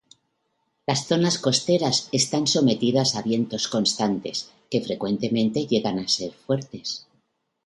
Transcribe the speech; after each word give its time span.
Las 0.87 1.05
zonas 1.05 1.37
costeras 1.37 2.09
están 2.11 2.47
sometidas 2.47 3.15
a 3.15 3.21
vientos 3.21 3.67
constantes, 3.67 4.49
que 4.71 4.81
frecuentemente 4.81 5.67
llegan 5.67 5.99
a 5.99 6.07
ser 6.07 6.31
fuertes. 6.33 7.05